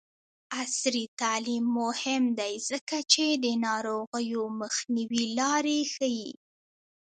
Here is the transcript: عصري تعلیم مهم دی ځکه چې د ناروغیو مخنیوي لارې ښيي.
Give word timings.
عصري 0.59 1.05
تعلیم 1.21 1.65
مهم 1.81 2.23
دی 2.39 2.53
ځکه 2.69 2.97
چې 3.13 3.25
د 3.43 3.45
ناروغیو 3.65 4.41
مخنیوي 4.61 5.25
لارې 5.39 5.79
ښيي. 5.93 6.29